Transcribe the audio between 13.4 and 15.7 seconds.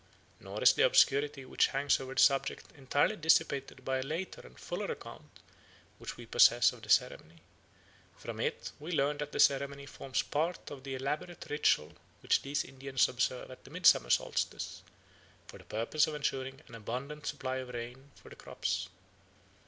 at the midsummer solstice for the